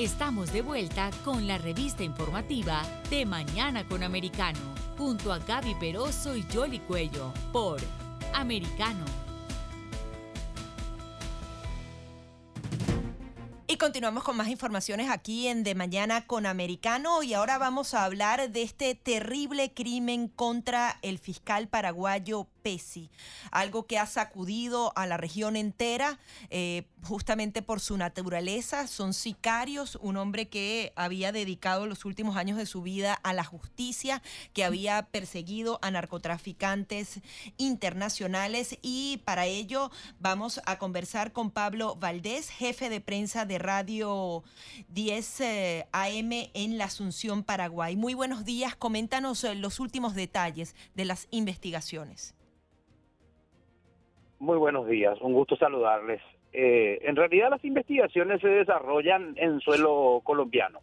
[0.00, 4.58] Estamos de vuelta con la revista informativa de Mañana con Americano,
[4.96, 7.78] junto a Gaby Peroso y Jolly Cuello, por
[8.32, 9.04] Americano.
[13.66, 18.06] Y continuamos con más informaciones aquí en De Mañana con Americano y ahora vamos a
[18.06, 23.10] hablar de este terrible crimen contra el fiscal paraguayo Pesi,
[23.50, 26.18] algo que ha sacudido a la región entera
[26.50, 28.86] eh, justamente por su naturaleza.
[28.86, 33.44] Son sicarios, un hombre que había dedicado los últimos años de su vida a la
[33.44, 37.20] justicia, que había perseguido a narcotraficantes
[37.56, 44.42] internacionales y para ello vamos a conversar con Pablo Valdés, jefe de prensa de Radio
[44.88, 47.96] 10 eh, AM en la Asunción, Paraguay.
[47.96, 52.34] Muy buenos días, coméntanos eh, los últimos detalles de las investigaciones.
[54.40, 56.22] Muy buenos días, un gusto saludarles.
[56.54, 60.78] Eh, en realidad las investigaciones se desarrollan en suelo colombiano.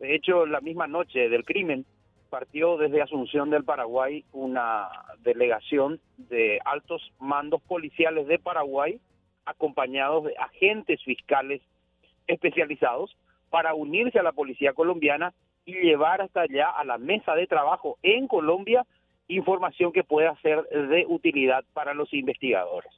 [0.00, 1.84] De hecho, la misma noche del crimen
[2.30, 4.88] partió desde Asunción del Paraguay una
[5.18, 8.98] delegación de altos mandos policiales de Paraguay
[9.44, 11.60] acompañados de agentes fiscales
[12.26, 13.18] especializados
[13.50, 15.34] para unirse a la policía colombiana
[15.66, 18.86] y llevar hasta allá a la mesa de trabajo en Colombia
[19.28, 22.92] información que pueda ser de utilidad para los investigadores.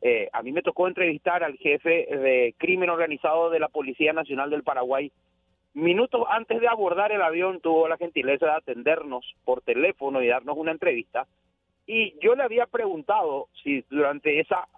[0.00, 4.50] Eh, a mí me tocó entrevistar al jefe de crimen organizado de la Policía Nacional
[4.50, 5.10] del Paraguay.
[5.74, 10.56] Minutos antes de abordar el avión tuvo la gentileza de atendernos por teléfono y darnos
[10.56, 11.26] una entrevista.
[11.86, 14.68] Y yo le había preguntado si durante esa,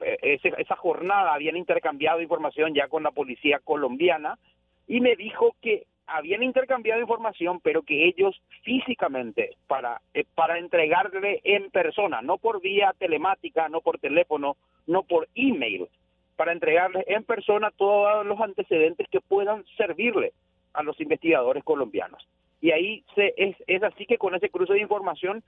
[0.00, 4.38] eh, esa jornada habían intercambiado información ya con la policía colombiana
[4.86, 11.40] y me dijo que habían intercambiado información, pero que ellos físicamente, para, eh, para entregarle
[11.44, 15.88] en persona, no por vía telemática, no por teléfono, no por email,
[16.36, 20.32] para entregarle en persona todos los antecedentes que puedan servirle
[20.72, 22.26] a los investigadores colombianos.
[22.60, 25.42] Y ahí se, es, es así que con ese cruce de información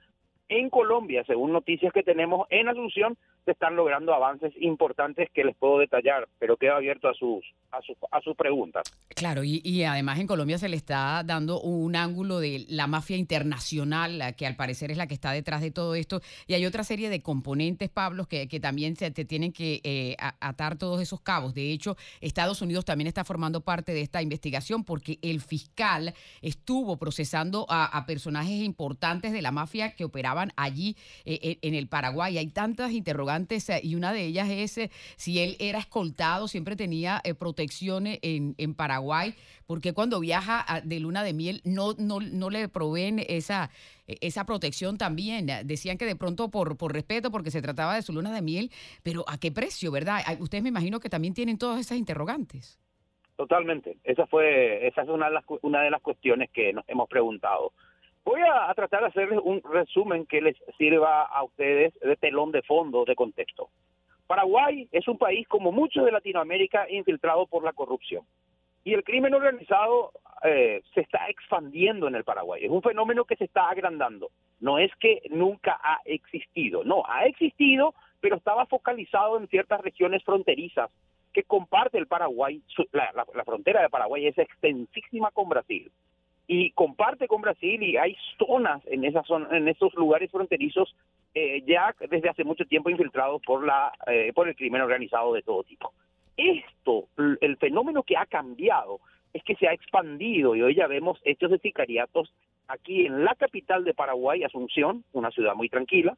[0.48, 5.56] en Colombia, según noticias que tenemos en Asunción, se están logrando avances importantes que les
[5.56, 8.84] puedo detallar, pero quedo abierto a sus a sus, a sus preguntas.
[9.08, 14.34] Claro, y, además en Colombia se le está dando un ángulo de la mafia internacional,
[14.36, 17.08] que al parecer es la que está detrás de todo esto, y hay otra serie
[17.08, 21.54] de componentes, Pablo, que, que también se te tienen que eh, atar todos esos cabos.
[21.54, 26.98] De hecho, Estados Unidos también está formando parte de esta investigación porque el fiscal estuvo
[26.98, 30.04] procesando a, personajes importantes de la mafia que
[30.56, 32.38] allí eh, eh, en el Paraguay.
[32.38, 38.06] Hay tantas interrogantes y una de ellas es si él era escoltado, siempre tenía protección
[38.06, 39.34] en, en Paraguay,
[39.66, 43.70] porque cuando viaja de luna de miel no, no, no le proveen esa,
[44.06, 45.46] esa protección también.
[45.64, 48.70] Decían que de pronto por, por respeto, porque se trataba de su luna de miel,
[49.02, 50.22] pero ¿a qué precio, verdad?
[50.40, 52.78] Ustedes me imagino que también tienen todas esas interrogantes.
[53.36, 53.98] Totalmente.
[54.02, 57.72] Esa fue, esa es una de las, una de las cuestiones que nos hemos preguntado.
[58.26, 62.60] Voy a, tratar de hacerles un resumen que les sirva a ustedes de telón de
[62.62, 63.68] fondo, de contexto.
[64.26, 68.24] Paraguay es un país, como muchos de Latinoamérica, infiltrado por la corrupción.
[68.82, 70.10] Y el crimen organizado
[70.42, 72.64] eh, se está expandiendo en el Paraguay.
[72.64, 74.30] Es un fenómeno que se está agrandando.
[74.58, 76.82] No es que nunca ha existido.
[76.82, 80.90] No, ha existido, pero estaba focalizado en ciertas regiones fronterizas
[81.32, 82.60] que comparte el Paraguay.
[82.90, 85.92] La, la frontera de Paraguay es extensísima con Brasil
[86.46, 90.94] y comparte con Brasil y hay zonas en esas en esos lugares fronterizos
[91.34, 95.42] eh, ya desde hace mucho tiempo infiltrados por la eh, por el crimen organizado de
[95.42, 95.92] todo tipo.
[96.36, 97.08] Esto,
[97.40, 99.00] el fenómeno que ha cambiado
[99.32, 102.32] es que se ha expandido y hoy ya vemos hechos de sicariatos
[102.68, 106.16] aquí en la capital de Paraguay, Asunción, una ciudad muy tranquila,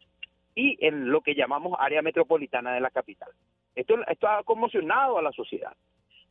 [0.54, 3.30] y en lo que llamamos área metropolitana de la capital.
[3.74, 5.72] Esto, esto ha conmocionado a la sociedad.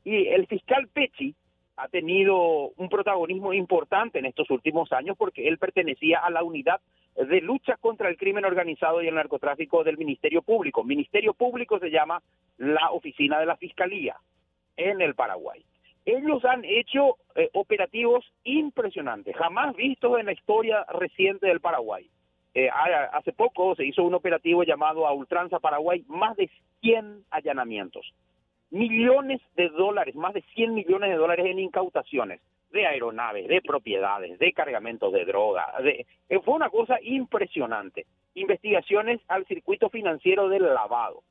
[0.03, 1.35] Y el fiscal Pechi,
[1.77, 6.81] ha tenido un protagonismo importante en estos últimos años porque él pertenecía a la unidad
[7.15, 10.83] de lucha contra el crimen organizado y el narcotráfico del Ministerio Público.
[10.83, 12.21] Ministerio Público se llama
[12.57, 14.15] la oficina de la Fiscalía
[14.75, 15.63] en el Paraguay.
[16.05, 22.09] Ellos han hecho eh, operativos impresionantes, jamás vistos en la historia reciente del Paraguay.
[22.55, 26.49] Eh, hace poco se hizo un operativo llamado a Ultranza Paraguay, más de
[26.81, 28.13] 100 allanamientos
[28.69, 32.41] millones de dólares, más de 100 millones de dólares en incautaciones
[32.71, 35.73] de aeronaves, de propiedades, de cargamentos de droga.
[35.81, 38.05] De, eh, fue una cosa impresionante.
[38.33, 41.23] Investigaciones al circuito financiero del lavado.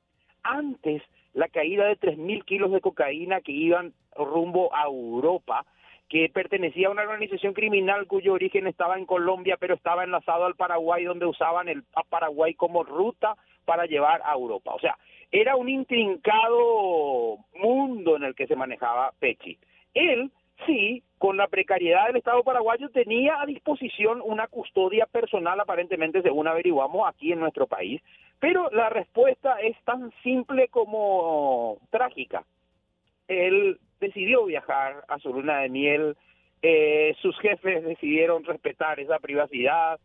[0.42, 1.02] Antes,
[1.34, 5.66] la caída de 3.000 kilos de cocaína que iban rumbo a Europa,
[6.08, 10.54] que pertenecía a una organización criminal cuyo origen estaba en Colombia, pero estaba enlazado al
[10.54, 13.36] Paraguay, donde usaban el Paraguay como ruta
[13.66, 14.72] para llevar a Europa.
[14.72, 14.96] O sea,
[15.30, 19.58] era un intrincado mundo en el que se manejaba Pechi.
[19.92, 20.30] él
[20.64, 26.48] sí, con la precariedad del Estado paraguayo, tenía a disposición una custodia personal, aparentemente, según
[26.48, 28.00] averiguamos, aquí en nuestro país.
[28.38, 32.44] Pero la respuesta es tan simple como trágica.
[33.28, 36.16] Él decidió viajar a su luna de miel,
[36.62, 39.98] eh, sus jefes decidieron respetar esa privacidad,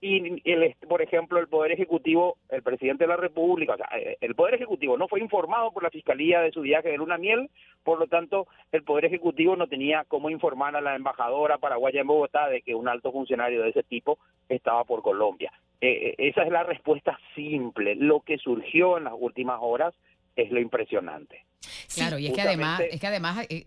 [0.00, 4.16] y el, por ejemplo el poder ejecutivo el presidente de la república o sea eh,
[4.20, 7.50] el poder ejecutivo no fue informado por la fiscalía de su viaje de luna miel
[7.82, 12.06] por lo tanto el poder ejecutivo no tenía cómo informar a la embajadora paraguaya en
[12.06, 14.18] Bogotá de que un alto funcionario de ese tipo
[14.48, 15.52] estaba por Colombia.
[15.80, 17.94] Eh, eh, esa es la respuesta simple.
[17.94, 19.94] Lo que surgió en las últimas horas
[20.36, 21.47] es lo impresionante
[21.94, 23.64] Claro, y es que además, es que además eh,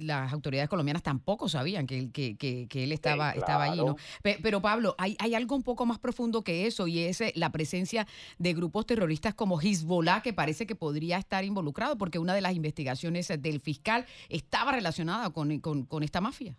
[0.00, 3.96] las autoridades colombianas tampoco sabían que, que, que, él estaba, estaba allí, ¿no?
[4.22, 7.50] Pero, Pablo, hay, hay algo un poco más profundo que eso, y es eh, la
[7.50, 8.06] presencia
[8.38, 12.54] de grupos terroristas como Hezbollah, que parece que podría estar involucrado, porque una de las
[12.54, 16.56] investigaciones del fiscal estaba relacionada con, con, esta mafia.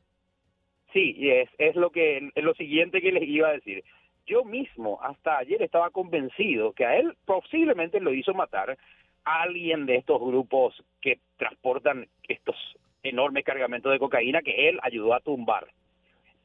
[0.91, 3.83] Sí, y es, es lo que es lo siguiente que les iba a decir.
[4.25, 8.77] Yo mismo hasta ayer estaba convencido que a él posiblemente lo hizo matar
[9.25, 12.55] alguien de estos grupos que transportan estos
[13.03, 15.67] enormes cargamentos de cocaína que él ayudó a tumbar.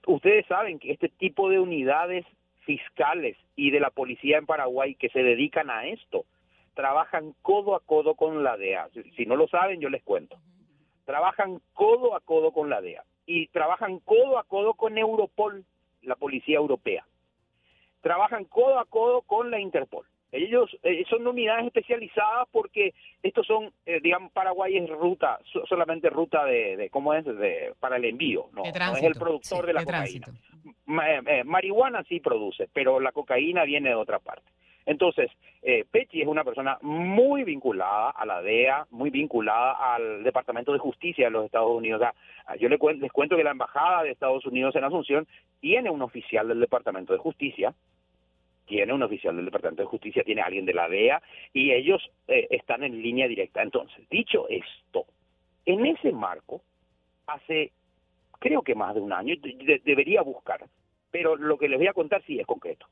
[0.06, 2.27] Ustedes saben que este tipo de unidades
[2.61, 6.25] fiscales y de la policía en Paraguay que se dedican a esto
[6.75, 8.88] trabajan codo a codo con la DEA.
[9.17, 10.38] Si no lo saben, yo les cuento.
[11.05, 15.65] Trabajan codo a codo con la DEA y trabajan codo a codo con Europol,
[16.03, 17.05] la policía europea.
[18.00, 20.06] Trabajan codo a codo con la Interpol.
[20.32, 25.38] Ellos eh, son unidades especializadas porque estos son, eh, digamos, Paraguay es ruta,
[25.69, 27.25] solamente ruta de, ¿cómo es?
[27.25, 30.29] De, para el envío, no, es el productor de la cocaína.
[31.27, 34.50] Eh, marihuana sí produce, pero la cocaína viene de otra parte.
[34.87, 35.31] Entonces,
[35.62, 41.26] eh, es una persona muy vinculada a la DEA, muy vinculada al Departamento de Justicia
[41.26, 42.03] de los Estados Unidos.
[42.59, 42.79] yo les
[43.12, 45.29] cuento que la Embajada de Estados Unidos en Asunción
[45.61, 47.75] tiene un oficial del Departamento de Justicia
[48.71, 51.21] tiene un oficial del Departamento de Justicia, tiene alguien de la DEA
[51.53, 53.63] y ellos eh, están en línea directa.
[53.63, 55.07] Entonces, dicho esto,
[55.67, 56.63] en ese marco,
[57.27, 57.73] hace
[58.39, 59.35] creo que más de un año,
[59.85, 60.65] debería buscar,
[61.11, 62.87] pero lo que les voy a contar sí es concreto.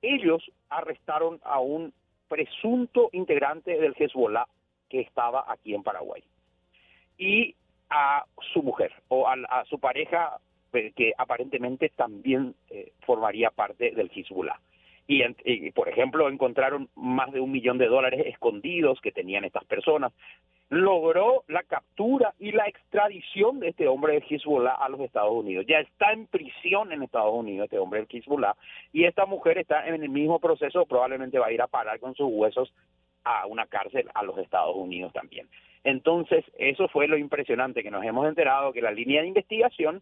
[0.00, 1.92] Ellos arrestaron a un
[2.28, 4.46] presunto integrante del Hezbollah
[4.88, 6.24] que estaba aquí en Paraguay
[7.18, 7.54] y
[7.90, 8.24] a
[8.54, 10.40] su mujer o a su pareja
[10.72, 14.58] que aparentemente también eh, formaría parte del Hezbollah.
[15.06, 20.12] Y, por ejemplo, encontraron más de un millón de dólares escondidos que tenían estas personas.
[20.70, 25.66] Logró la captura y la extradición de este hombre del Hezbollah a los Estados Unidos.
[25.68, 28.54] Ya está en prisión en Estados Unidos este hombre del Hezbollah
[28.92, 32.14] y esta mujer está en el mismo proceso, probablemente va a ir a parar con
[32.14, 32.72] sus huesos
[33.24, 35.46] a una cárcel a los Estados Unidos también.
[35.84, 40.00] Entonces, eso fue lo impresionante que nos hemos enterado que la línea de investigación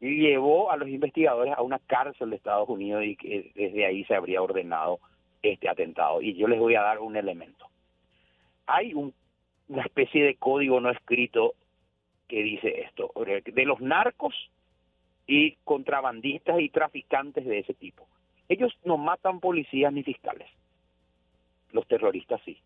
[0.00, 4.14] llevó a los investigadores a una cárcel de Estados Unidos y que desde ahí se
[4.14, 5.00] habría ordenado
[5.42, 6.22] este atentado.
[6.22, 7.66] Y yo les voy a dar un elemento.
[8.66, 11.54] Hay una especie de código no escrito
[12.28, 14.34] que dice esto, de los narcos
[15.26, 18.06] y contrabandistas y traficantes de ese tipo.
[18.48, 20.48] Ellos no matan policías ni fiscales.
[21.72, 22.58] Los terroristas sí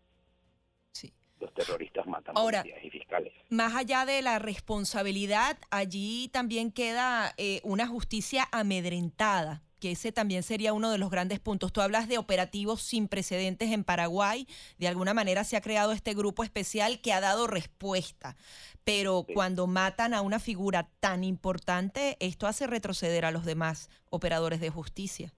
[1.43, 3.33] los terroristas matan Ahora, y fiscales.
[3.49, 10.43] Más allá de la responsabilidad, allí también queda eh, una justicia amedrentada que ese también
[10.43, 11.73] sería uno de los grandes puntos.
[11.73, 14.47] Tú hablas de operativos sin precedentes en Paraguay,
[14.77, 18.37] de alguna manera se ha creado este grupo especial que ha dado respuesta,
[18.85, 24.61] pero cuando matan a una figura tan importante, esto hace retroceder a los demás operadores
[24.61, 25.33] de justicia.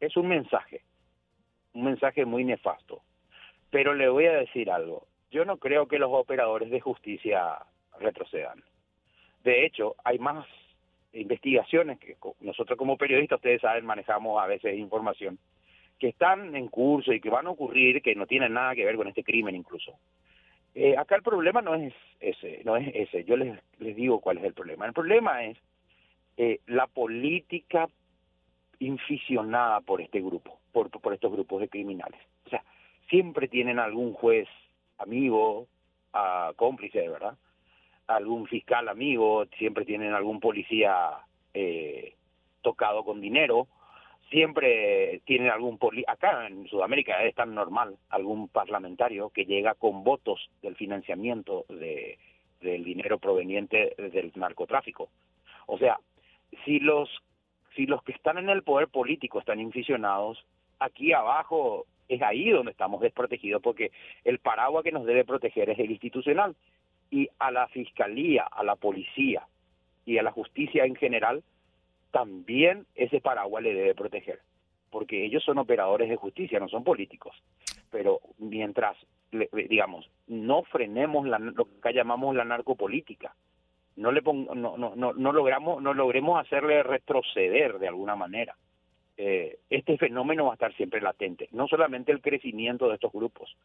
[0.00, 0.82] Es un mensaje,
[1.74, 3.02] un mensaje muy nefasto,
[3.68, 7.58] pero le voy a decir algo, yo no creo que los operadores de justicia
[7.98, 8.62] retrocedan.
[9.44, 10.46] De hecho, hay más
[11.12, 15.38] investigaciones que nosotros como periodistas, ustedes saben, manejamos a veces información
[15.98, 18.96] que están en curso y que van a ocurrir, que no tienen nada que ver
[18.96, 19.94] con este crimen incluso.
[20.74, 23.24] Eh, acá el problema no es ese, no es ese.
[23.24, 24.84] Yo les, les digo cuál es el problema.
[24.84, 25.56] El problema es
[26.36, 27.88] eh, la política
[28.78, 32.20] inficionada por este grupo, por, por estos grupos de criminales.
[32.44, 32.62] O sea,
[33.08, 34.48] siempre tienen algún juez
[34.98, 35.66] amigo,
[36.12, 37.36] a cómplice, verdad,
[38.06, 41.18] algún fiscal amigo, siempre tienen algún policía
[41.54, 42.14] eh,
[42.62, 43.68] tocado con dinero,
[44.30, 50.02] siempre tienen algún poli acá en Sudamérica es tan normal algún parlamentario que llega con
[50.02, 52.18] votos del financiamiento de,
[52.60, 55.08] del dinero proveniente del narcotráfico.
[55.66, 55.98] O sea,
[56.64, 57.08] si los
[57.74, 60.42] si los que están en el poder político están inficionados,
[60.78, 63.90] aquí abajo es ahí donde estamos desprotegidos porque
[64.24, 66.54] el paraguas que nos debe proteger es el institucional
[67.10, 69.46] Y a la fiscalía, a la policía
[70.04, 71.42] y a la justicia en general,
[72.10, 74.40] también ese paraguas le debe proteger,
[74.90, 77.34] porque ellos son operadores de justicia, no son políticos.
[77.90, 78.96] Pero mientras,
[79.52, 83.34] digamos, no frenemos la, lo que llamamos la narcopolítica,
[83.96, 88.54] no le no, no, no, no logramos no logremos hacerle retroceder de alguna manera
[89.16, 91.48] eh, este fenómeno va a estar siempre latente.
[91.52, 93.56] No solamente el crecimiento de estos grupos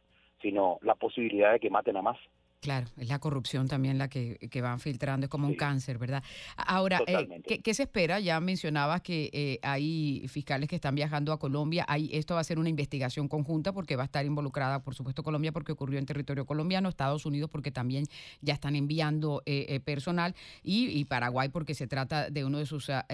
[0.41, 2.17] sino la posibilidad de que maten a más
[2.61, 6.23] Claro, es la corrupción también la que, que van filtrando, es como un cáncer, ¿verdad?
[6.55, 8.19] Ahora, eh, ¿qué, se espera?
[8.19, 11.85] Ya mencionabas que eh, hay fiscales que están viajando a Colombia.
[11.87, 15.23] Hay, esto va a ser una investigación conjunta porque va a estar involucrada, por supuesto,
[15.23, 18.05] Colombia porque ocurrió en territorio colombiano, Estados Unidos porque también
[18.41, 23.07] ya están enviando eh, personal y, Paraguay porque se trata de uno de sus ah,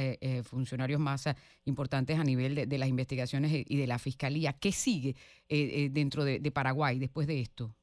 [0.43, 1.23] funcionarios más
[1.63, 4.51] importantes a nivel de, las investigaciones y de la fiscalía.
[4.51, 5.15] ¿Qué sigue
[5.47, 7.73] dentro de Paraguay después de esto?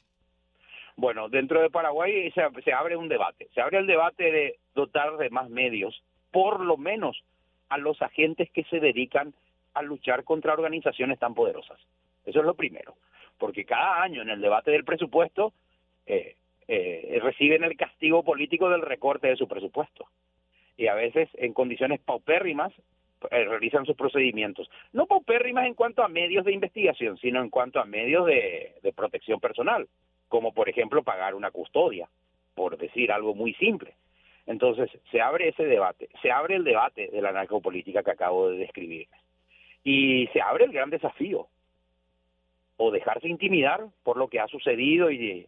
[0.96, 3.48] Bueno, dentro de Paraguay se, abre un debate.
[3.52, 7.22] Se abre el debate de dotar de más medios, por lo menos
[7.68, 9.34] a los agentes que se dedican
[9.74, 11.80] a luchar contra organizaciones tan poderosas.
[12.24, 12.94] Eso es lo primero.
[13.38, 15.52] Porque cada año en el debate del presupuesto
[16.06, 16.36] eh,
[16.68, 20.06] eh, reciben el castigo político del recorte de su presupuesto.
[20.76, 22.72] Y a veces en condiciones paupérrimas
[23.32, 24.70] eh, realizan sus procedimientos.
[24.92, 29.40] No paupérrimas en cuanto a medios de investigación, sino en cuanto a medios de protección
[29.40, 29.88] personal
[30.34, 32.08] como por ejemplo pagar una custodia,
[32.56, 33.94] por decir algo muy simple.
[34.46, 38.58] Entonces, se abre ese debate, se abre el debate de la narcopolítica que acabo de
[38.58, 39.06] describir.
[39.84, 41.46] Y se abre el gran desafío,
[42.78, 45.46] o dejarse intimidar por lo que ha sucedido y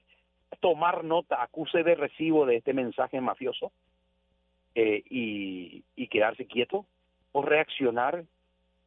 [0.60, 3.72] tomar nota, acuse de recibo de este mensaje mafioso
[4.76, 6.86] eh, y, y quedarse quieto,
[7.32, 8.22] o reaccionar,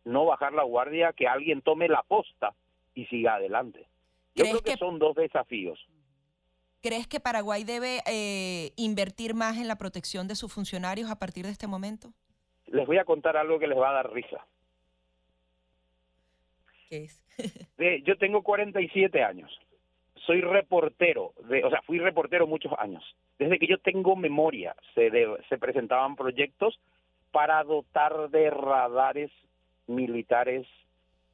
[0.06, 2.54] no bajar la guardia, que alguien tome la posta
[2.96, 3.86] y siga adelante.
[4.40, 5.80] Yo creo que, son dos desafíos.
[6.82, 11.46] ¿Crees que Paraguay debe eh, invertir más en la protección de sus funcionarios a partir
[11.46, 12.14] de este momento?
[12.68, 14.46] Les voy a contar algo que les va a dar risa.
[16.90, 17.24] ¿Qué es?
[18.06, 19.52] yo tengo 47 años.
[20.26, 23.04] Soy reportero, de, o sea, fui reportero muchos años.
[23.38, 25.12] Desde que yo tengo memoria, se,
[25.50, 26.80] se presentaban proyectos
[27.32, 29.32] para dotar de radares
[29.88, 30.68] militares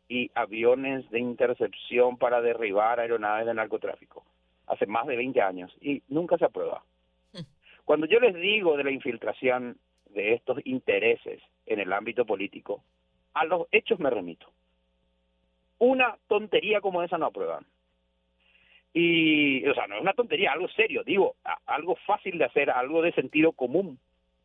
[0.07, 4.23] y aviones de intercepción para derribar aeronaves de narcotráfico
[4.67, 6.83] hace más de 20 años y nunca se aprueba.
[7.85, 9.77] Cuando yo les digo de la infiltración
[10.09, 12.83] de estos intereses en el ámbito político,
[13.33, 14.47] a los hechos me remito.
[15.77, 17.65] Una tontería como esa no aprueban.
[18.93, 21.35] Y, o sea, no es una tontería, algo serio, digo,
[21.65, 23.99] algo fácil de hacer, algo de sentido común,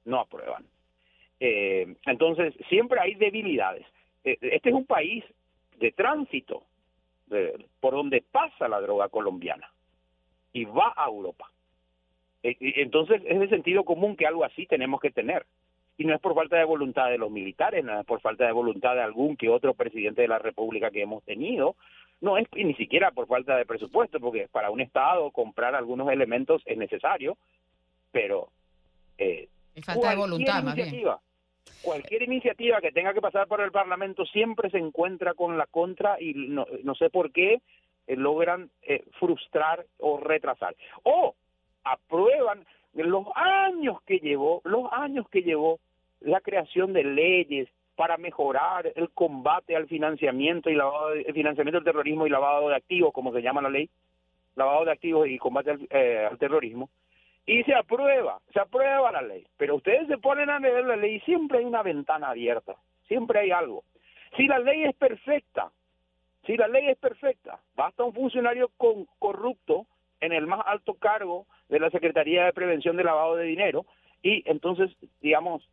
[0.05, 0.65] no aprueban.
[1.39, 3.87] Eh, entonces, siempre hay debilidades.
[4.25, 5.25] Eh, este es un país
[5.81, 6.63] de tránsito
[7.81, 9.71] por donde pasa la droga colombiana
[10.53, 11.51] y va a Europa.
[12.43, 15.47] E, entonces es de sentido común que algo así tenemos que tener.
[15.97, 18.53] Y no es por falta de voluntad de los militares, no es por falta de
[18.53, 21.77] voluntad de algún que otro presidente de la República que hemos tenido,
[22.21, 26.63] no es ni siquiera por falta de presupuesto, porque para un Estado comprar algunos elementos
[26.67, 27.37] es necesario,
[28.13, 28.49] pero...
[29.19, 30.91] Eh, es falta de voluntad, más bien
[31.83, 36.21] cualquier iniciativa que tenga que pasar por el Parlamento siempre se encuentra con la contra
[36.21, 37.61] y no, sé por qué
[38.07, 40.75] eh, logran eh, frustrar o retrasar.
[41.03, 41.35] O
[41.85, 45.79] aprueban los años que llevó, los años que llevó
[46.21, 51.85] la creación de leyes para mejorar el combate al financiamiento y lavado el financiamiento del
[51.85, 53.91] terrorismo y lavado de activos, como se llama la ley,
[54.57, 56.91] lavado de activos y combate al eh, terrorismo,
[57.51, 59.45] y se aprueba, se aprueba la ley.
[59.57, 62.77] Pero ustedes se ponen a leer la ley y siempre hay una ventana abierta,
[63.09, 63.83] siempre hay algo.
[64.37, 65.73] Si la ley es perfecta,
[66.47, 69.87] si la ley es perfecta, basta un funcionario con, corrupto
[70.21, 73.85] en el más alto cargo de la Secretaría de Prevención de Lavado de Dinero
[74.23, 75.69] y entonces, digamos,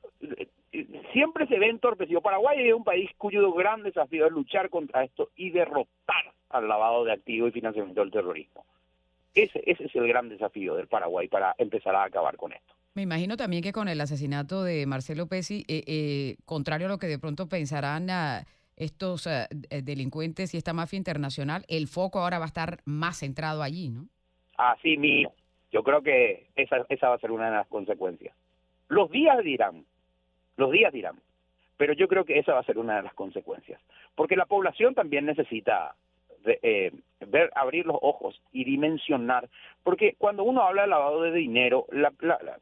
[1.14, 2.22] siempre se ve entorpecido.
[2.22, 7.04] Paraguay es un país cuyo gran desafío es luchar contra esto y derrotar al lavado
[7.04, 8.66] de activos y financiamiento del terrorismo.
[9.38, 12.74] Ese, ese es el gran desafío del Paraguay para empezar a acabar con esto.
[12.96, 16.98] Me imagino también que con el asesinato de Marcelo Pesi, eh, eh, contrario a lo
[16.98, 22.18] que de pronto pensarán ah, estos ah, eh, delincuentes y esta mafia internacional, el foco
[22.18, 24.08] ahora va a estar más centrado allí, ¿no?
[24.58, 25.32] Así mío.
[25.72, 28.36] Yo creo que esa, esa va a ser una de las consecuencias.
[28.88, 29.86] Los días dirán,
[30.56, 31.20] los días dirán,
[31.78, 33.80] pero yo creo que esa va a ser una de las consecuencias,
[34.16, 35.94] porque la población también necesita
[36.64, 36.92] eh,
[37.30, 39.50] ver, abrir los ojos y dimensionar,
[39.84, 41.86] porque cuando uno habla de lavado de dinero,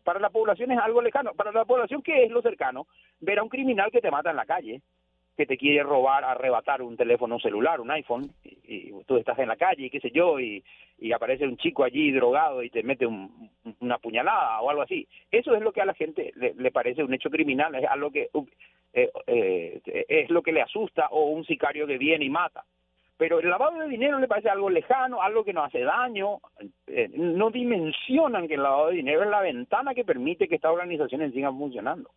[0.03, 2.87] para la población es algo lejano, para la población que es lo cercano,
[3.19, 4.81] ver a un criminal que te mata en la calle,
[5.35, 9.57] que te quiere robar, arrebatar un teléfono celular, un iPhone, y, tú estás en la
[9.57, 10.63] calle, qué sé yo, y,
[10.97, 15.07] y aparece un chico allí drogado y te mete un, una puñalada o algo así.
[15.31, 18.29] Eso es lo que a la gente le, parece un hecho criminal, es algo que
[18.93, 22.63] eh, eh, es lo que le asusta o un sicario que viene y mata.
[23.17, 26.39] Pero el lavado de dinero le parece algo lejano, algo que no hace daño.
[26.87, 30.71] Eh, no dimensionan que el lavado de dinero es la ventana que permite que estas
[30.71, 32.11] organizaciones sigan funcionando.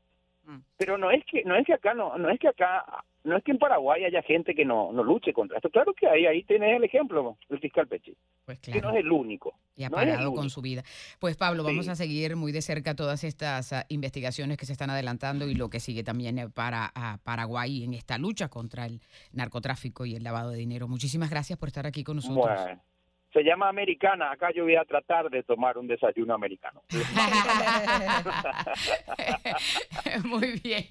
[0.48, 0.60] Mm.
[0.78, 3.44] Pero no es que no es que acá no no es que acá no es
[3.44, 5.68] que en Paraguay haya gente que no, no luche contra esto.
[5.68, 8.16] Claro que hay, ahí tenés el ejemplo, el fiscal Pechi.
[8.46, 8.80] Pues claro.
[8.80, 9.54] Que no es el único.
[9.76, 10.82] Y ha parado con su vida.
[11.18, 14.88] Pues Pablo, vamos a seguir muy de cerca todas estas ah, investigaciones que se están
[14.88, 16.90] adelantando y lo que sigue también eh, para
[17.22, 19.02] Paraguay en esta lucha contra el
[19.32, 20.88] narcotráfico y el lavado de dinero.
[20.88, 22.48] Muchísimas gracias por estar aquí con nosotros
[23.32, 24.30] se llama americana.
[24.30, 26.82] Acá yo voy a tratar de tomar un desayuno americano.
[30.24, 30.84] Muy bien.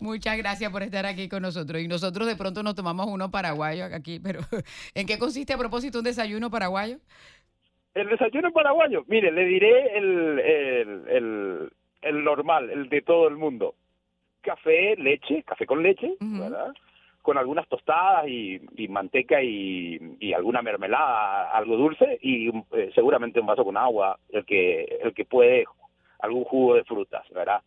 [0.00, 1.82] Muchas gracias por estar aquí con nosotros.
[1.82, 4.40] Y nosotros de pronto nos tomamos uno paraguayo aquí, pero
[4.94, 6.98] ¿en qué consiste a propósito un desayuno paraguayo?
[7.94, 11.70] El desayuno paraguayo, mire, le diré el, el,
[12.02, 13.74] el, normal, el de todo el mundo.
[14.42, 16.72] Café, leche, café con leche, ¿verdad?
[17.22, 23.64] Con algunas tostadas y, manteca y, alguna mermelada, algo dulce y eh, seguramente un vaso
[23.64, 25.64] con agua, el que el que puede
[26.20, 27.62] algún jugo de frutas, ¿verdad?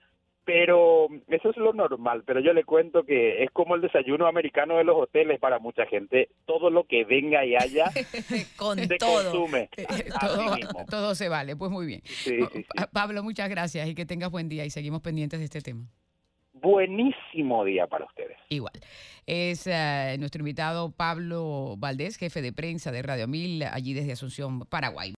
[0.46, 4.78] Pero eso es lo normal, pero yo le cuento que es como el desayuno americano
[4.78, 7.86] de los hoteles para mucha gente, todo lo que venga y haya
[8.58, 9.24] con se todo.
[9.24, 9.70] consume.
[10.20, 12.02] todo, todo, se vale, pues muy bien.
[12.92, 15.88] Pablo, muchas gracias y que tengas buen día y seguimos pendientes de este tema
[16.64, 18.38] buenísimo día para ustedes.
[18.50, 18.74] Igual.
[19.28, 24.62] Es eh, nuestro invitado Pablo Valdés, jefe de prensa de Radio Mil, allí desde Asunción,
[24.62, 25.12] Paraguay.